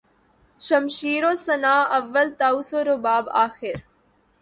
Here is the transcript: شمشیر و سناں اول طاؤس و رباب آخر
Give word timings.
شمشیر 0.59 1.25
و 1.25 1.35
سناں 1.35 1.81
اول 1.97 2.29
طاؤس 2.39 2.73
و 2.73 2.77
رباب 2.77 3.29
آخر 3.29 3.75